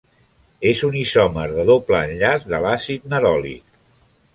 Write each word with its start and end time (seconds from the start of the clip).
És 0.69 0.81
un 0.87 0.97
isòmer 1.01 1.45
de 1.53 1.67
doble 1.69 2.01
enllaç 2.09 2.51
de 2.55 2.59
l"àcid 2.65 3.09
neròlic. 3.15 3.67